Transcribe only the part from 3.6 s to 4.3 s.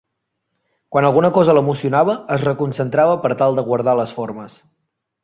de guardar les